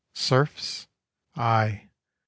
[0.15, 0.87] Serfs?
[1.37, 1.91] Aye!